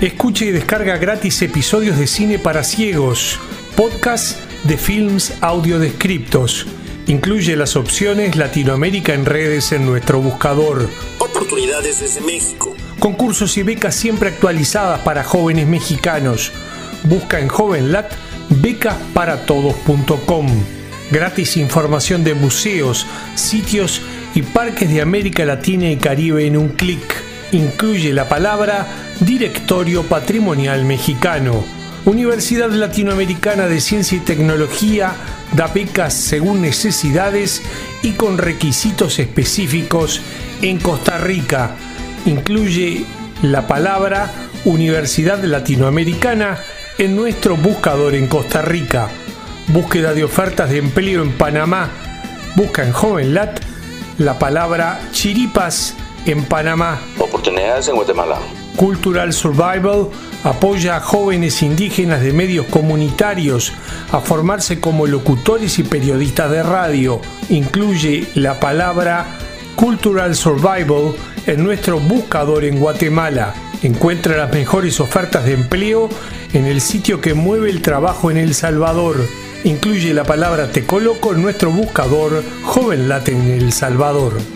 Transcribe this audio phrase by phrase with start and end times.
[0.00, 3.38] Escuche y descarga gratis episodios de cine para ciegos,
[3.76, 6.66] podcast de films audiodescriptos.
[7.06, 10.88] Incluye las opciones Latinoamérica en redes en nuestro buscador.
[11.18, 12.74] Oportunidades desde México
[13.06, 16.50] concursos y becas siempre actualizadas para jóvenes mexicanos.
[17.04, 18.10] Busca en JovenLat
[18.50, 20.46] becasparatodos.com.
[21.12, 23.06] Gratis información de museos,
[23.36, 24.02] sitios
[24.34, 27.15] y parques de América Latina y Caribe en un clic.
[27.56, 28.86] Incluye la palabra
[29.20, 31.64] Directorio Patrimonial Mexicano.
[32.04, 35.14] Universidad Latinoamericana de Ciencia y Tecnología
[35.54, 37.62] da becas según necesidades
[38.02, 40.20] y con requisitos específicos
[40.60, 41.70] en Costa Rica
[42.26, 43.06] incluye
[43.40, 44.30] la palabra
[44.66, 46.58] Universidad Latinoamericana
[46.98, 49.08] en nuestro buscador en Costa Rica.
[49.68, 51.88] Búsqueda de ofertas de empleo en Panamá.
[52.54, 53.60] Busca en JovenLat
[54.18, 55.94] la palabra Chiripas
[56.26, 57.00] en Panamá.
[57.46, 58.38] En Guatemala.
[58.74, 60.08] Cultural Survival
[60.42, 63.72] apoya a jóvenes indígenas de medios comunitarios
[64.10, 67.20] a formarse como locutores y periodistas de radio.
[67.48, 69.26] Incluye la palabra
[69.76, 71.14] Cultural Survival
[71.46, 73.54] en nuestro buscador en Guatemala.
[73.84, 76.08] Encuentra las mejores ofertas de empleo
[76.52, 79.18] en el sitio que mueve el trabajo en El Salvador.
[79.62, 84.55] Incluye la palabra Te coloco en nuestro buscador Joven en El Salvador.